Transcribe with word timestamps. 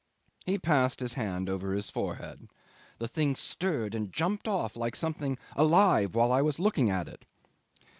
He 0.47 0.57
passed 0.57 0.99
his 0.99 1.13
hand 1.13 1.47
over 1.47 1.73
his 1.73 1.91
forehead. 1.91 2.49
"The 2.97 3.07
thing 3.07 3.35
stirred 3.35 3.93
and 3.93 4.11
jumped 4.11 4.47
off 4.47 4.75
like 4.75 4.95
something 4.95 5.37
alive 5.55 6.15
while 6.15 6.31
I 6.31 6.41
was 6.41 6.57
looking 6.57 6.89
at 6.89 7.07
it." 7.07 7.23